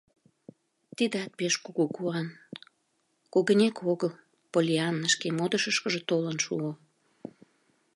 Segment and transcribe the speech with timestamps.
[0.95, 2.27] Тидат пеш кугу куан:
[3.33, 4.11] когынек огыл,—
[4.51, 6.71] Поллианна шке модышышкыжо толын шуо.